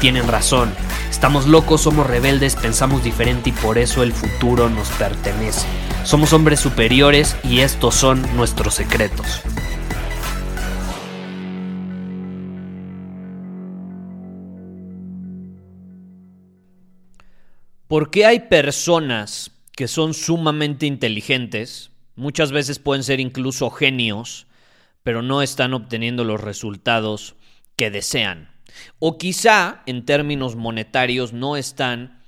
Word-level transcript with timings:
tienen 0.00 0.26
razón. 0.26 0.72
Estamos 1.10 1.46
locos, 1.46 1.82
somos 1.82 2.06
rebeldes, 2.06 2.56
pensamos 2.56 3.04
diferente 3.04 3.50
y 3.50 3.52
por 3.52 3.78
eso 3.78 4.02
el 4.02 4.12
futuro 4.12 4.70
nos 4.70 4.88
pertenece. 4.92 5.66
Somos 6.04 6.32
hombres 6.32 6.58
superiores 6.58 7.36
y 7.44 7.60
estos 7.60 7.94
son 7.94 8.24
nuestros 8.34 8.74
secretos. 8.74 9.42
¿Por 17.86 18.10
qué 18.10 18.24
hay 18.24 18.40
personas 18.40 19.50
que 19.72 19.88
son 19.88 20.14
sumamente 20.14 20.86
inteligentes? 20.86 21.90
Muchas 22.14 22.52
veces 22.52 22.78
pueden 22.78 23.02
ser 23.02 23.20
incluso 23.20 23.68
genios, 23.70 24.46
pero 25.02 25.22
no 25.22 25.42
están 25.42 25.74
obteniendo 25.74 26.24
los 26.24 26.40
resultados 26.40 27.34
que 27.76 27.90
desean. 27.90 28.48
O 28.98 29.18
quizá 29.18 29.82
en 29.86 30.04
términos 30.04 30.56
monetarios 30.56 31.32
no 31.32 31.56
están 31.56 32.22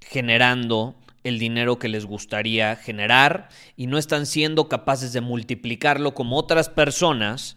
generando 0.00 0.96
el 1.24 1.38
dinero 1.38 1.78
que 1.78 1.88
les 1.88 2.04
gustaría 2.04 2.76
generar 2.76 3.48
y 3.76 3.86
no 3.86 3.98
están 3.98 4.26
siendo 4.26 4.68
capaces 4.68 5.12
de 5.12 5.22
multiplicarlo 5.22 6.14
como 6.14 6.36
otras 6.36 6.68
personas 6.68 7.56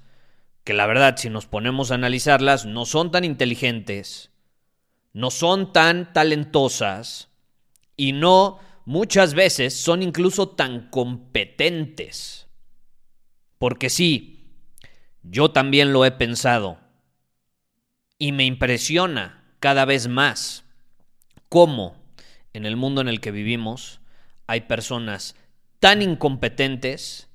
que 0.63 0.73
la 0.73 0.87
verdad 0.87 1.15
si 1.17 1.29
nos 1.29 1.45
ponemos 1.45 1.91
a 1.91 1.95
analizarlas 1.95 2.65
no 2.65 2.85
son 2.85 3.11
tan 3.11 3.23
inteligentes, 3.23 4.31
no 5.13 5.31
son 5.31 5.73
tan 5.73 6.13
talentosas 6.13 7.29
y 7.95 8.13
no 8.13 8.59
muchas 8.85 9.33
veces 9.33 9.75
son 9.75 10.01
incluso 10.01 10.49
tan 10.49 10.89
competentes. 10.89 12.47
Porque 13.59 13.89
sí, 13.89 14.53
yo 15.23 15.51
también 15.51 15.91
lo 15.91 16.05
he 16.05 16.11
pensado 16.11 16.86
y 18.17 18.31
me 18.31 18.45
impresiona 18.45 19.43
cada 19.59 19.85
vez 19.85 20.07
más 20.07 20.63
cómo 21.49 21.95
en 22.53 22.65
el 22.65 22.75
mundo 22.75 23.01
en 23.01 23.07
el 23.07 23.21
que 23.21 23.31
vivimos 23.31 24.01
hay 24.47 24.61
personas 24.61 25.35
tan 25.79 26.01
incompetentes, 26.01 27.29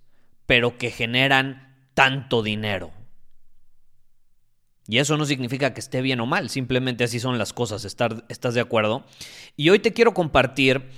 pero 0.47 0.79
que 0.79 0.91
generan 0.91 1.77
tanto 1.95 2.43
dinero. 2.43 2.91
Y 4.89 4.99
eso 4.99 5.17
no 5.17 5.25
significa 5.25 5.75
que 5.75 5.81
esté 5.81 6.03
bien 6.03 6.21
o 6.21 6.27
mal, 6.27 6.51
simplemente 6.51 7.05
así 7.05 7.21
son 7.21 7.39
las 7.39 7.53
cosas, 7.53 7.85
¿estás 7.85 8.55
de 8.55 8.61
acuerdo? 8.61 9.05
Y 9.57 9.71
hoy 9.71 9.79
te 9.79 9.93
quiero 9.93 10.13
compartir 10.13 10.91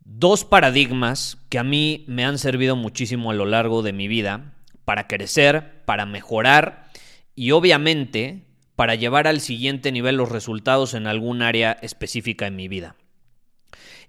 dos 0.00 0.44
paradigmas 0.44 1.38
que 1.50 1.58
a 1.58 1.64
mí 1.64 2.04
me 2.08 2.24
han 2.24 2.38
servido 2.38 2.74
muchísimo 2.74 3.30
a 3.30 3.34
lo 3.34 3.44
largo 3.44 3.82
de 3.82 3.92
mi 3.92 4.08
vida 4.08 4.54
para 4.84 5.06
crecer, 5.06 5.84
para 5.84 6.06
mejorar 6.06 6.88
y 7.34 7.50
obviamente 7.50 8.46
para 8.76 8.94
llevar 8.94 9.26
al 9.26 9.40
siguiente 9.40 9.92
nivel 9.92 10.16
los 10.16 10.28
resultados 10.28 10.94
en 10.94 11.06
algún 11.06 11.42
área 11.42 11.72
específica 11.72 12.46
en 12.46 12.56
mi 12.56 12.68
vida. 12.68 12.96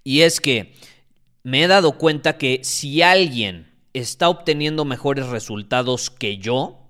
Y 0.03 0.21
es 0.21 0.41
que 0.41 0.73
me 1.43 1.63
he 1.63 1.67
dado 1.67 1.97
cuenta 1.97 2.37
que 2.37 2.61
si 2.63 3.01
alguien 3.01 3.71
está 3.93 4.29
obteniendo 4.29 4.85
mejores 4.85 5.27
resultados 5.27 6.09
que 6.09 6.37
yo, 6.37 6.87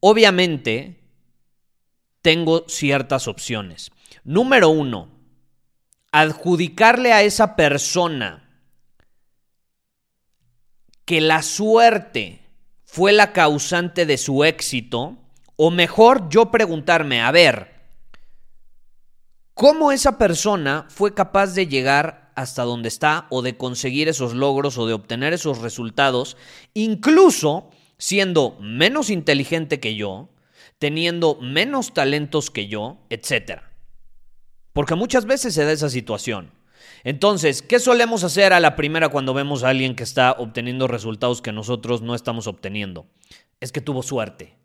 obviamente 0.00 1.00
tengo 2.22 2.64
ciertas 2.68 3.28
opciones. 3.28 3.90
Número 4.24 4.68
uno, 4.68 5.10
adjudicarle 6.12 7.12
a 7.12 7.22
esa 7.22 7.56
persona 7.56 8.48
que 11.04 11.20
la 11.20 11.42
suerte 11.42 12.42
fue 12.84 13.12
la 13.12 13.32
causante 13.32 14.04
de 14.04 14.18
su 14.18 14.44
éxito, 14.44 15.18
o 15.60 15.72
mejor 15.72 16.28
yo 16.28 16.52
preguntarme, 16.52 17.20
a 17.20 17.32
ver, 17.32 17.74
¿cómo 19.54 19.90
esa 19.90 20.16
persona 20.16 20.86
fue 20.88 21.14
capaz 21.14 21.48
de 21.54 21.66
llegar 21.66 22.30
hasta 22.36 22.62
donde 22.62 22.86
está 22.86 23.26
o 23.28 23.42
de 23.42 23.56
conseguir 23.56 24.08
esos 24.08 24.34
logros 24.34 24.78
o 24.78 24.86
de 24.86 24.92
obtener 24.92 25.32
esos 25.32 25.58
resultados, 25.58 26.36
incluso 26.74 27.70
siendo 27.98 28.56
menos 28.60 29.10
inteligente 29.10 29.80
que 29.80 29.96
yo, 29.96 30.28
teniendo 30.78 31.40
menos 31.40 31.92
talentos 31.92 32.52
que 32.52 32.68
yo, 32.68 32.98
etcétera? 33.10 33.72
Porque 34.72 34.94
muchas 34.94 35.24
veces 35.24 35.54
se 35.54 35.64
da 35.64 35.72
esa 35.72 35.90
situación. 35.90 36.52
Entonces, 37.02 37.62
¿qué 37.62 37.80
solemos 37.80 38.22
hacer 38.22 38.52
a 38.52 38.60
la 38.60 38.76
primera 38.76 39.08
cuando 39.08 39.34
vemos 39.34 39.64
a 39.64 39.70
alguien 39.70 39.96
que 39.96 40.04
está 40.04 40.36
obteniendo 40.38 40.86
resultados 40.86 41.42
que 41.42 41.50
nosotros 41.50 42.00
no 42.00 42.14
estamos 42.14 42.46
obteniendo? 42.46 43.08
Es 43.58 43.72
que 43.72 43.80
tuvo 43.80 44.04
suerte 44.04 44.57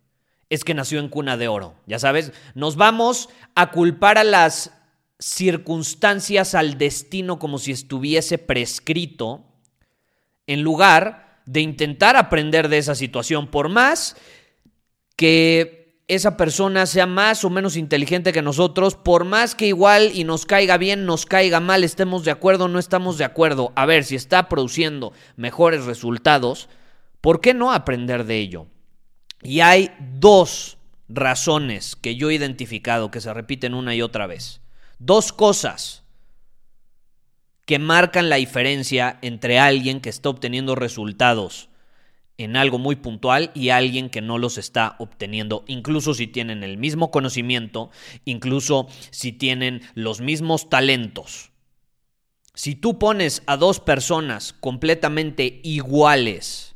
es 0.54 0.64
que 0.64 0.76
nació 0.76 1.00
en 1.00 1.10
cuna 1.10 1.36
de 1.36 1.48
oro. 1.48 1.74
Ya 1.88 1.98
sabes, 1.98 2.32
nos 2.54 2.76
vamos 2.76 3.30
a 3.56 3.72
culpar 3.72 4.20
a 4.20 4.24
las 4.24 4.72
circunstancias, 5.20 6.54
al 6.54 6.78
destino 6.78 7.40
como 7.40 7.58
si 7.58 7.72
estuviese 7.72 8.38
prescrito, 8.38 9.44
en 10.46 10.62
lugar 10.62 11.42
de 11.46 11.62
intentar 11.62 12.16
aprender 12.18 12.70
de 12.70 12.78
esa 12.78 12.94
situación, 12.94 13.48
por 13.48 13.70
más 13.70 14.16
que 15.16 16.04
esa 16.08 16.38
persona 16.38 16.86
sea 16.86 17.08
más 17.08 17.44
o 17.46 17.50
menos 17.50 17.76
inteligente 17.76 18.34
que 18.34 18.42
nosotros, 18.42 18.96
por 18.96 19.24
más 19.24 19.56
que 19.56 19.68
igual 19.68 20.12
y 20.14 20.24
nos 20.24 20.46
caiga 20.46 20.78
bien, 20.78 21.06
nos 21.06 21.26
caiga 21.26 21.62
mal, 21.62 21.84
estemos 21.84 22.26
de 22.26 22.32
acuerdo, 22.32 22.68
no 22.68 22.78
estamos 22.78 23.18
de 23.18 23.24
acuerdo, 23.24 23.72
a 23.76 23.86
ver 23.86 24.04
si 24.04 24.16
está 24.16 24.50
produciendo 24.50 25.14
mejores 25.36 25.86
resultados, 25.86 26.70
¿por 27.22 27.42
qué 27.42 27.54
no 27.54 27.72
aprender 27.72 28.26
de 28.26 28.38
ello? 28.38 28.68
Y 29.44 29.60
hay 29.60 29.92
dos 30.20 30.78
razones 31.10 31.96
que 31.96 32.16
yo 32.16 32.30
he 32.30 32.36
identificado 32.36 33.12
que 33.12 33.22
se 33.22 33.34
repiten 33.34 33.74
una 33.74 33.94
y 33.96 34.02
otra 34.02 34.28
vez. 34.28 34.62
Dos 35.00 35.34
cosas 35.34 36.04
que 37.66 37.80
marcan 37.80 38.30
la 38.30 38.38
diferencia 38.38 39.20
entre 39.22 39.60
alguien 39.60 40.02
que 40.02 40.10
está 40.10 40.30
obteniendo 40.30 40.76
resultados 40.76 41.70
en 42.38 42.58
algo 42.58 42.80
muy 42.80 42.96
puntual 42.96 43.52
y 43.54 43.70
alguien 43.70 44.10
que 44.10 44.22
no 44.22 44.38
los 44.38 44.58
está 44.58 44.96
obteniendo, 45.00 45.64
incluso 45.68 46.14
si 46.14 46.28
tienen 46.28 46.64
el 46.64 46.78
mismo 46.78 47.12
conocimiento, 47.12 47.92
incluso 48.26 48.88
si 49.12 49.32
tienen 49.32 49.82
los 49.94 50.20
mismos 50.20 50.70
talentos. 50.70 51.52
Si 52.56 52.76
tú 52.76 53.00
pones 53.00 53.44
a 53.46 53.58
dos 53.58 53.80
personas 53.80 54.54
completamente 54.54 55.62
iguales, 55.64 56.73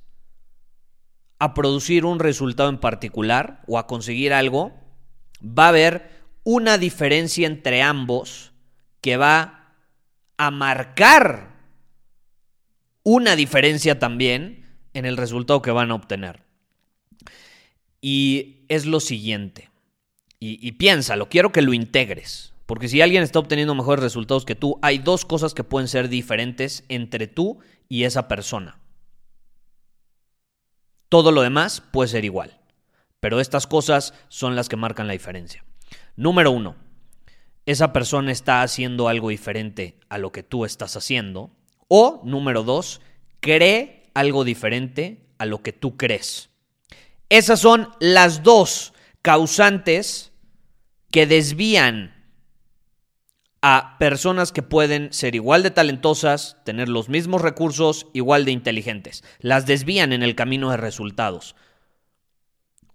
a 1.40 1.53
producir 1.53 2.06
un 2.06 2.20
resultado 2.20 2.70
en 2.70 2.80
particular 2.80 3.62
o 3.68 3.78
a 3.78 3.88
conseguir 3.88 4.34
algo, 4.34 4.74
va 5.42 5.66
a 5.66 5.70
haber 5.70 6.09
una 6.44 6.78
diferencia 6.78 7.45
entre 7.45 7.81
ambos 7.81 8.54
que 9.01 9.18
va 9.18 9.75
a 10.38 10.51
marcar 10.51 11.56
una 13.04 13.36
diferencia 13.36 14.00
también 14.00 14.66
en 14.94 15.06
el 15.06 15.18
resultado 15.18 15.62
que 15.62 15.72
van 15.72 15.92
a 15.92 15.95
obtener. 15.95 16.42
Y 18.01 18.66
es 18.68 18.86
lo 18.86 19.00
siguiente, 19.00 19.69
y, 20.39 20.66
y 20.66 20.74
piénsalo, 20.74 21.30
quiero 21.30 21.51
que 21.51 21.62
lo 21.62 21.74
integres, 21.74 22.54
porque 22.66 22.88
si 22.88 23.01
alguien 23.01 23.24
está 23.24 23.39
obteniendo 23.39 23.75
mejores 23.75 24.04
resultados 24.04 24.45
que 24.45 24.56
tú, 24.56 24.78
hay 24.81 24.98
dos 24.98 25.25
cosas 25.25 25.54
que 25.54 25.63
pueden 25.63 25.88
ser 25.88 26.10
diferentes 26.10 26.84
entre 26.89 27.28
tú 27.28 27.60
y 27.89 28.04
esa 28.04 28.28
persona. 28.28 28.80
Todo 31.09 31.31
lo 31.31 31.42
demás 31.42 31.81
puede 31.92 32.09
ser 32.09 32.25
igual, 32.25 32.59
pero 33.19 33.39
estas 33.39 33.68
cosas 33.68 34.13
son 34.27 34.56
las 34.56 34.69
que 34.69 34.75
marcan 34.75 35.07
la 35.07 35.13
diferencia. 35.13 35.63
Número 36.15 36.51
uno, 36.51 36.75
esa 37.65 37.94
persona 37.94 38.31
está 38.31 38.62
haciendo 38.62 39.07
algo 39.07 39.30
diferente 39.30 40.00
a 40.09 40.18
lo 40.18 40.31
que 40.31 40.44
tú 40.44 40.65
estás 40.65 40.95
haciendo. 40.95 41.51
O, 41.88 42.21
número 42.24 42.63
dos, 42.63 43.01
cree 43.39 44.09
algo 44.13 44.44
diferente 44.44 45.27
a 45.38 45.45
lo 45.45 45.62
que 45.62 45.74
tú 45.74 45.98
crees. 45.98 46.50
Esas 47.30 47.60
son 47.60 47.89
las 48.00 48.42
dos 48.44 48.94
causantes 49.21 50.31
que 51.12 51.27
desvían 51.27 52.17
a 53.62 53.98
personas 54.00 54.51
que 54.51 54.62
pueden 54.62 55.12
ser 55.12 55.36
igual 55.36 55.63
de 55.63 55.71
talentosas, 55.71 56.57
tener 56.63 56.89
los 56.89 57.09
mismos 57.09 57.42
recursos, 57.42 58.07
igual 58.13 58.45
de 58.45 58.51
inteligentes. 58.51 59.24
Las 59.39 59.65
desvían 59.65 60.13
en 60.13 60.24
el 60.24 60.36
camino 60.36 60.71
de 60.71 60.77
resultados. 60.77 61.56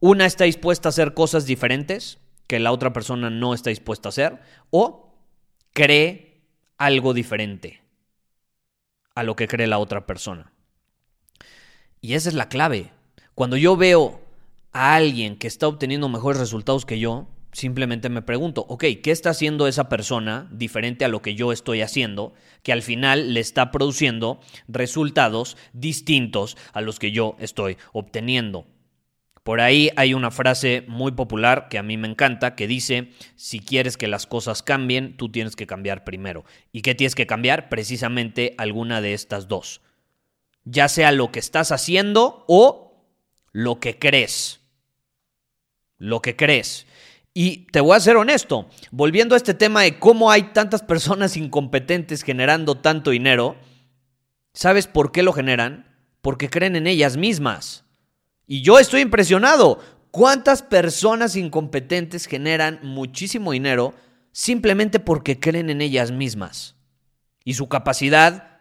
Una 0.00 0.26
está 0.26 0.44
dispuesta 0.44 0.88
a 0.88 0.90
hacer 0.90 1.14
cosas 1.14 1.46
diferentes 1.46 2.18
que 2.46 2.58
la 2.58 2.72
otra 2.72 2.92
persona 2.92 3.30
no 3.30 3.54
está 3.54 3.70
dispuesta 3.70 4.08
a 4.08 4.10
hacer 4.10 4.40
o 4.70 5.14
cree 5.72 6.42
algo 6.76 7.14
diferente 7.14 7.82
a 9.14 9.22
lo 9.22 9.36
que 9.36 9.48
cree 9.48 9.66
la 9.66 9.78
otra 9.78 10.06
persona. 10.06 10.52
Y 12.00 12.14
esa 12.14 12.28
es 12.28 12.34
la 12.34 12.48
clave. 12.48 12.92
Cuando 13.34 13.56
yo 13.56 13.76
veo 13.76 14.20
a 14.72 14.94
alguien 14.94 15.36
que 15.36 15.46
está 15.46 15.68
obteniendo 15.68 16.08
mejores 16.08 16.40
resultados 16.40 16.84
que 16.84 16.98
yo, 16.98 17.28
simplemente 17.52 18.08
me 18.08 18.22
pregunto, 18.22 18.64
ok, 18.68 18.84
¿qué 19.02 19.10
está 19.10 19.30
haciendo 19.30 19.68
esa 19.68 19.88
persona 19.88 20.48
diferente 20.50 21.04
a 21.04 21.08
lo 21.08 21.22
que 21.22 21.34
yo 21.34 21.52
estoy 21.52 21.82
haciendo, 21.82 22.32
que 22.62 22.72
al 22.72 22.82
final 22.82 23.34
le 23.34 23.40
está 23.40 23.70
produciendo 23.70 24.40
resultados 24.68 25.56
distintos 25.72 26.56
a 26.72 26.80
los 26.80 26.98
que 26.98 27.12
yo 27.12 27.36
estoy 27.38 27.76
obteniendo? 27.92 28.66
Por 29.42 29.60
ahí 29.60 29.90
hay 29.96 30.14
una 30.14 30.30
frase 30.30 30.84
muy 30.86 31.12
popular 31.12 31.68
que 31.68 31.78
a 31.78 31.82
mí 31.82 31.96
me 31.96 32.06
encanta 32.06 32.54
que 32.54 32.68
dice, 32.68 33.10
si 33.34 33.58
quieres 33.58 33.96
que 33.96 34.06
las 34.06 34.26
cosas 34.26 34.62
cambien, 34.62 35.16
tú 35.16 35.30
tienes 35.30 35.56
que 35.56 35.66
cambiar 35.66 36.04
primero. 36.04 36.44
¿Y 36.70 36.82
qué 36.82 36.94
tienes 36.94 37.16
que 37.16 37.26
cambiar? 37.26 37.68
Precisamente 37.68 38.54
alguna 38.56 39.00
de 39.00 39.14
estas 39.14 39.48
dos. 39.48 39.80
Ya 40.64 40.88
sea 40.88 41.10
lo 41.10 41.32
que 41.32 41.40
estás 41.40 41.72
haciendo 41.72 42.44
o 42.46 43.04
lo 43.50 43.80
que 43.80 43.98
crees. 43.98 44.60
Lo 45.98 46.22
que 46.22 46.36
crees. 46.36 46.86
Y 47.34 47.66
te 47.72 47.80
voy 47.80 47.96
a 47.96 48.00
ser 48.00 48.16
honesto, 48.16 48.68
volviendo 48.90 49.34
a 49.34 49.38
este 49.38 49.54
tema 49.54 49.82
de 49.82 49.98
cómo 49.98 50.30
hay 50.30 50.52
tantas 50.52 50.82
personas 50.82 51.36
incompetentes 51.36 52.22
generando 52.22 52.74
tanto 52.74 53.10
dinero, 53.10 53.56
¿sabes 54.52 54.86
por 54.86 55.12
qué 55.12 55.22
lo 55.22 55.32
generan? 55.32 55.86
Porque 56.20 56.50
creen 56.50 56.76
en 56.76 56.86
ellas 56.86 57.16
mismas. 57.16 57.84
Y 58.46 58.60
yo 58.60 58.78
estoy 58.78 59.00
impresionado. 59.00 59.80
¿Cuántas 60.10 60.60
personas 60.60 61.36
incompetentes 61.36 62.26
generan 62.26 62.80
muchísimo 62.82 63.52
dinero 63.52 63.94
simplemente 64.32 65.00
porque 65.00 65.40
creen 65.40 65.70
en 65.70 65.80
ellas 65.80 66.10
mismas 66.10 66.76
y 67.44 67.54
su 67.54 67.70
capacidad 67.70 68.60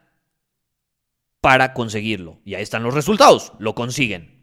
para 1.42 1.74
conseguirlo? 1.74 2.40
Y 2.46 2.56
ahí 2.56 2.64
están 2.64 2.84
los 2.84 2.94
resultados, 2.94 3.52
lo 3.60 3.76
consiguen. 3.76 4.41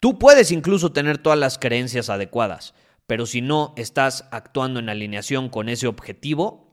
Tú 0.00 0.18
puedes 0.18 0.50
incluso 0.50 0.92
tener 0.92 1.18
todas 1.18 1.38
las 1.38 1.58
creencias 1.58 2.08
adecuadas, 2.08 2.74
pero 3.06 3.26
si 3.26 3.42
no 3.42 3.74
estás 3.76 4.26
actuando 4.30 4.80
en 4.80 4.88
alineación 4.88 5.50
con 5.50 5.68
ese 5.68 5.86
objetivo, 5.86 6.70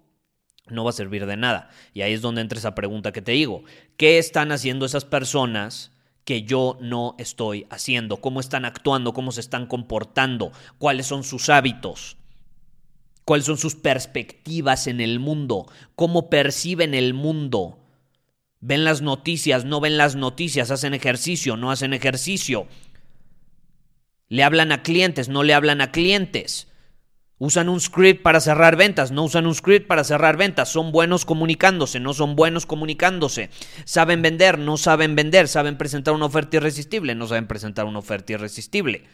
no 0.69 0.85
va 0.85 0.91
a 0.91 0.93
servir 0.93 1.25
de 1.25 1.35
nada. 1.35 1.69
Y 1.93 2.01
ahí 2.01 2.13
es 2.13 2.21
donde 2.21 2.41
entra 2.41 2.57
esa 2.57 2.73
pregunta 2.73 3.11
que 3.11 3.21
te 3.21 3.33
digo. 3.33 3.63
¿Qué 3.97 4.17
están 4.17 4.53
haciendo 4.53 4.85
esas 4.85 5.03
personas 5.03 5.91
que 6.23 6.43
yo 6.43 6.77
no 6.81 7.15
estoy 7.17 7.67
haciendo? 7.69 8.21
¿Cómo 8.21 8.39
están 8.39 8.63
actuando? 8.63 9.13
¿Cómo 9.13 9.33
se 9.33 9.41
están 9.41 9.65
comportando? 9.65 10.53
¿Cuáles 10.77 11.05
son 11.05 11.25
sus 11.25 11.49
hábitos? 11.49 12.17
¿Cuáles 13.25 13.45
son 13.45 13.57
sus 13.57 13.75
perspectivas 13.75 14.87
en 14.87 15.01
el 15.01 15.19
mundo? 15.19 15.67
¿Cómo 15.95 16.29
perciben 16.29 16.93
el 16.93 17.13
mundo? 17.13 17.79
¿Ven 18.61 18.85
las 18.85 19.01
noticias? 19.01 19.65
¿No 19.65 19.81
ven 19.81 19.97
las 19.97 20.15
noticias? 20.15 20.71
¿Hacen 20.71 20.93
ejercicio? 20.93 21.57
¿No 21.57 21.71
hacen 21.71 21.93
ejercicio? 21.93 22.67
Le 24.29 24.43
hablan 24.43 24.71
a 24.71 24.83
clientes, 24.83 25.29
no 25.29 25.43
le 25.43 25.53
hablan 25.53 25.81
a 25.81 25.91
clientes. 25.91 26.67
Usan 27.39 27.69
un 27.69 27.79
script 27.79 28.23
para 28.23 28.39
cerrar 28.39 28.75
ventas, 28.75 29.11
no 29.11 29.23
usan 29.23 29.45
un 29.45 29.53
script 29.53 29.87
para 29.87 30.03
cerrar 30.03 30.37
ventas. 30.37 30.69
Son 30.69 30.91
buenos 30.91 31.23
comunicándose, 31.23 31.99
no 31.99 32.13
son 32.13 32.35
buenos 32.35 32.65
comunicándose. 32.65 33.51
Saben 33.85 34.21
vender, 34.23 34.57
no 34.57 34.77
saben 34.77 35.15
vender. 35.15 35.47
Saben 35.47 35.77
presentar 35.77 36.15
una 36.15 36.25
oferta 36.25 36.57
irresistible, 36.57 37.13
no 37.13 37.27
saben 37.27 37.47
presentar 37.47 37.85
una 37.85 37.99
oferta 37.99 38.33
irresistible. 38.33 39.05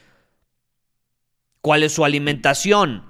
¿Cuál 1.60 1.84
es 1.84 1.94
su 1.94 2.06
alimentación? 2.06 3.04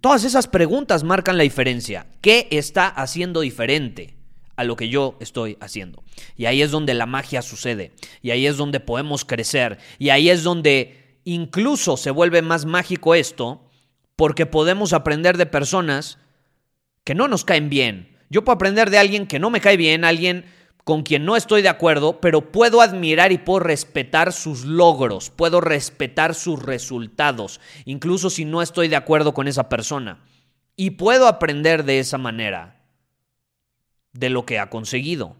Todas 0.00 0.24
esas 0.24 0.48
preguntas 0.48 1.04
marcan 1.04 1.36
la 1.36 1.44
diferencia. 1.44 2.08
¿Qué 2.20 2.48
está 2.50 2.88
haciendo 2.88 3.40
diferente? 3.40 4.16
Lo 4.64 4.76
que 4.76 4.88
yo 4.88 5.16
estoy 5.20 5.56
haciendo. 5.60 6.02
Y 6.36 6.46
ahí 6.46 6.62
es 6.62 6.70
donde 6.70 6.94
la 6.94 7.06
magia 7.06 7.42
sucede. 7.42 7.92
Y 8.22 8.30
ahí 8.30 8.46
es 8.46 8.56
donde 8.56 8.80
podemos 8.80 9.24
crecer. 9.24 9.78
Y 9.98 10.10
ahí 10.10 10.30
es 10.30 10.42
donde 10.42 11.18
incluso 11.24 11.96
se 11.96 12.10
vuelve 12.10 12.42
más 12.42 12.64
mágico 12.64 13.14
esto, 13.14 13.62
porque 14.16 14.46
podemos 14.46 14.92
aprender 14.92 15.36
de 15.36 15.46
personas 15.46 16.18
que 17.04 17.14
no 17.14 17.28
nos 17.28 17.44
caen 17.44 17.68
bien. 17.68 18.16
Yo 18.30 18.44
puedo 18.44 18.56
aprender 18.56 18.90
de 18.90 18.98
alguien 18.98 19.26
que 19.26 19.38
no 19.38 19.50
me 19.50 19.60
cae 19.60 19.76
bien, 19.76 20.04
alguien 20.04 20.44
con 20.84 21.02
quien 21.02 21.24
no 21.24 21.36
estoy 21.36 21.62
de 21.62 21.68
acuerdo, 21.68 22.20
pero 22.20 22.50
puedo 22.50 22.80
admirar 22.80 23.30
y 23.32 23.38
puedo 23.38 23.60
respetar 23.60 24.32
sus 24.32 24.64
logros, 24.64 25.30
puedo 25.30 25.60
respetar 25.60 26.34
sus 26.34 26.60
resultados, 26.60 27.60
incluso 27.84 28.30
si 28.30 28.44
no 28.44 28.62
estoy 28.62 28.88
de 28.88 28.96
acuerdo 28.96 29.32
con 29.32 29.46
esa 29.48 29.68
persona. 29.68 30.24
Y 30.74 30.90
puedo 30.90 31.28
aprender 31.28 31.84
de 31.84 31.98
esa 32.00 32.18
manera 32.18 32.81
de 34.12 34.30
lo 34.30 34.46
que 34.46 34.58
ha 34.58 34.70
conseguido. 34.70 35.36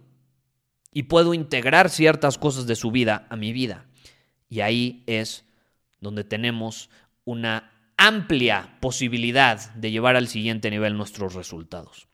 Y 0.92 1.04
puedo 1.04 1.34
integrar 1.34 1.90
ciertas 1.90 2.38
cosas 2.38 2.66
de 2.66 2.76
su 2.76 2.90
vida 2.90 3.26
a 3.30 3.36
mi 3.36 3.52
vida. 3.52 3.86
Y 4.48 4.60
ahí 4.60 5.02
es 5.06 5.44
donde 6.00 6.24
tenemos 6.24 6.90
una 7.24 7.70
amplia 7.96 8.76
posibilidad 8.80 9.72
de 9.74 9.90
llevar 9.90 10.16
al 10.16 10.28
siguiente 10.28 10.70
nivel 10.70 10.96
nuestros 10.96 11.34
resultados. 11.34 12.08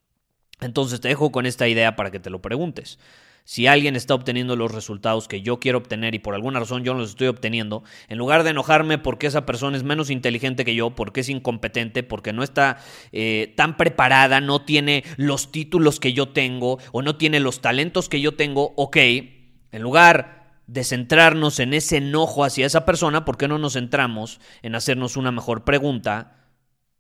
Entonces 0.60 1.00
te 1.00 1.08
dejo 1.08 1.32
con 1.32 1.46
esta 1.46 1.68
idea 1.68 1.96
para 1.96 2.10
que 2.10 2.20
te 2.20 2.30
lo 2.30 2.42
preguntes. 2.42 2.98
Si 3.48 3.66
alguien 3.66 3.96
está 3.96 4.12
obteniendo 4.12 4.56
los 4.56 4.72
resultados 4.72 5.26
que 5.26 5.40
yo 5.40 5.58
quiero 5.58 5.78
obtener 5.78 6.14
y 6.14 6.18
por 6.18 6.34
alguna 6.34 6.60
razón 6.60 6.84
yo 6.84 6.92
no 6.92 7.00
los 7.00 7.08
estoy 7.08 7.28
obteniendo, 7.28 7.82
en 8.08 8.18
lugar 8.18 8.42
de 8.44 8.50
enojarme 8.50 8.98
porque 8.98 9.26
esa 9.26 9.46
persona 9.46 9.74
es 9.74 9.84
menos 9.84 10.10
inteligente 10.10 10.66
que 10.66 10.74
yo, 10.74 10.90
porque 10.90 11.20
es 11.20 11.30
incompetente, 11.30 12.02
porque 12.02 12.34
no 12.34 12.42
está 12.42 12.76
eh, 13.10 13.54
tan 13.56 13.78
preparada, 13.78 14.42
no 14.42 14.66
tiene 14.66 15.02
los 15.16 15.50
títulos 15.50 15.98
que 15.98 16.12
yo 16.12 16.28
tengo 16.28 16.78
o 16.92 17.00
no 17.00 17.16
tiene 17.16 17.40
los 17.40 17.62
talentos 17.62 18.10
que 18.10 18.20
yo 18.20 18.34
tengo, 18.34 18.74
ok, 18.76 18.98
en 18.98 19.80
lugar 19.80 20.60
de 20.66 20.84
centrarnos 20.84 21.58
en 21.58 21.72
ese 21.72 21.96
enojo 21.96 22.44
hacia 22.44 22.66
esa 22.66 22.84
persona, 22.84 23.24
¿por 23.24 23.38
qué 23.38 23.48
no 23.48 23.56
nos 23.56 23.72
centramos 23.72 24.40
en 24.60 24.74
hacernos 24.74 25.16
una 25.16 25.32
mejor 25.32 25.64
pregunta 25.64 26.50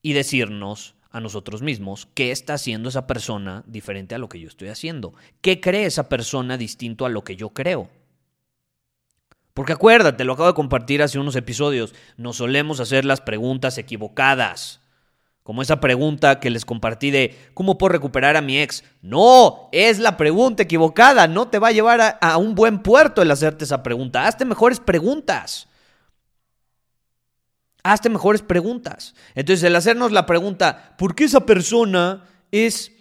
y 0.00 0.14
decirnos, 0.14 0.94
a 1.10 1.20
nosotros 1.20 1.62
mismos 1.62 2.08
qué 2.14 2.30
está 2.30 2.54
haciendo 2.54 2.88
esa 2.88 3.06
persona 3.06 3.64
diferente 3.66 4.14
a 4.14 4.18
lo 4.18 4.28
que 4.28 4.40
yo 4.40 4.48
estoy 4.48 4.68
haciendo. 4.68 5.14
¿Qué 5.40 5.60
cree 5.60 5.86
esa 5.86 6.08
persona 6.08 6.56
distinto 6.56 7.06
a 7.06 7.08
lo 7.08 7.24
que 7.24 7.36
yo 7.36 7.50
creo? 7.50 7.88
Porque 9.54 9.72
acuérdate, 9.72 10.24
lo 10.24 10.34
acabo 10.34 10.48
de 10.48 10.54
compartir 10.54 11.02
hace 11.02 11.18
unos 11.18 11.34
episodios, 11.34 11.94
nos 12.16 12.36
solemos 12.36 12.78
hacer 12.78 13.04
las 13.04 13.20
preguntas 13.20 13.76
equivocadas. 13.76 14.80
Como 15.42 15.62
esa 15.62 15.80
pregunta 15.80 16.40
que 16.40 16.50
les 16.50 16.66
compartí 16.66 17.10
de 17.10 17.34
¿cómo 17.54 17.78
puedo 17.78 17.92
recuperar 17.92 18.36
a 18.36 18.42
mi 18.42 18.58
ex? 18.60 18.84
No, 19.00 19.70
es 19.72 19.98
la 19.98 20.18
pregunta 20.18 20.62
equivocada. 20.62 21.26
No 21.26 21.48
te 21.48 21.58
va 21.58 21.68
a 21.68 21.72
llevar 21.72 22.18
a, 22.20 22.36
un 22.36 22.54
buen 22.54 22.80
puerto 22.82 23.22
el 23.22 23.30
hacerte 23.30 23.64
esa 23.64 23.82
pregunta. 23.82 24.26
Hazte 24.26 24.44
mejores 24.44 24.78
preguntas. 24.78 25.66
Hazte 27.82 28.08
mejores 28.08 28.42
preguntas. 28.42 29.14
Entonces, 29.34 29.62
el 29.62 29.76
hacernos 29.76 30.12
la 30.12 30.26
pregunta, 30.26 30.94
¿por 30.98 31.14
qué 31.14 31.24
esa 31.24 31.46
persona 31.46 32.24
es 32.50 32.92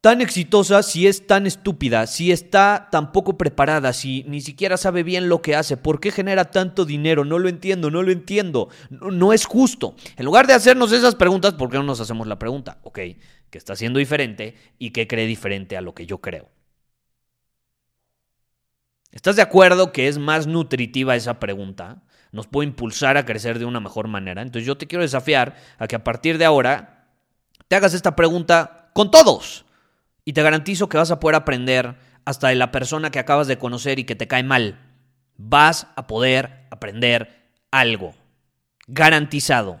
tan 0.00 0.22
exitosa 0.22 0.82
si 0.82 1.06
es 1.06 1.26
tan 1.26 1.46
estúpida, 1.46 2.06
si 2.06 2.32
está 2.32 2.88
tan 2.90 3.12
poco 3.12 3.36
preparada, 3.36 3.92
si 3.92 4.24
ni 4.24 4.40
siquiera 4.40 4.76
sabe 4.76 5.02
bien 5.02 5.28
lo 5.28 5.42
que 5.42 5.56
hace? 5.56 5.76
¿Por 5.76 6.00
qué 6.00 6.10
genera 6.10 6.50
tanto 6.50 6.84
dinero? 6.84 7.24
No 7.24 7.38
lo 7.38 7.48
entiendo, 7.48 7.90
no 7.90 8.02
lo 8.02 8.12
entiendo. 8.12 8.68
No, 8.88 9.32
es 9.32 9.44
justo. 9.44 9.94
En 10.16 10.24
lugar 10.24 10.46
de 10.46 10.54
hacernos 10.54 10.92
esas 10.92 11.16
preguntas, 11.16 11.54
¿por 11.54 11.70
qué 11.70 11.76
no 11.76 11.82
nos 11.82 12.00
hacemos 12.00 12.26
la 12.26 12.38
pregunta? 12.38 12.78
Ok, 12.82 12.98
¿qué 13.50 13.58
está 13.58 13.74
haciendo 13.74 13.98
diferente 13.98 14.54
y 14.78 14.90
qué 14.90 15.06
cree 15.06 15.26
diferente 15.26 15.76
a 15.76 15.80
lo 15.82 15.94
que 15.94 16.06
yo 16.06 16.20
creo? 16.20 16.48
¿Estás 19.12 19.36
de 19.36 19.42
acuerdo 19.42 19.92
que 19.92 20.06
es 20.08 20.18
más 20.18 20.46
nutritiva 20.46 21.16
esa 21.16 21.40
pregunta? 21.40 22.04
Nos 22.32 22.46
puede 22.46 22.68
impulsar 22.68 23.16
a 23.16 23.24
crecer 23.24 23.58
de 23.58 23.64
una 23.64 23.80
mejor 23.80 24.08
manera. 24.08 24.42
Entonces 24.42 24.66
yo 24.66 24.76
te 24.76 24.86
quiero 24.86 25.02
desafiar 25.02 25.56
a 25.78 25.86
que 25.86 25.96
a 25.96 26.04
partir 26.04 26.38
de 26.38 26.44
ahora 26.44 27.08
te 27.68 27.76
hagas 27.76 27.94
esta 27.94 28.16
pregunta 28.16 28.90
con 28.94 29.10
todos. 29.10 29.64
Y 30.24 30.32
te 30.32 30.42
garantizo 30.42 30.88
que 30.88 30.98
vas 30.98 31.10
a 31.10 31.18
poder 31.18 31.36
aprender 31.36 31.96
hasta 32.24 32.48
de 32.48 32.54
la 32.54 32.70
persona 32.70 33.10
que 33.10 33.18
acabas 33.18 33.46
de 33.46 33.58
conocer 33.58 33.98
y 33.98 34.04
que 34.04 34.14
te 34.14 34.28
cae 34.28 34.42
mal. 34.42 34.78
Vas 35.36 35.86
a 35.96 36.06
poder 36.06 36.66
aprender 36.70 37.50
algo. 37.70 38.14
Garantizado. 38.86 39.80